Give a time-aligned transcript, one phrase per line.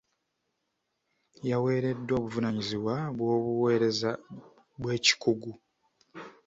[1.49, 4.11] Yaweereddwa obuvunaanyizibwa bw'obuweereza
[4.81, 5.51] bw'ekikugu.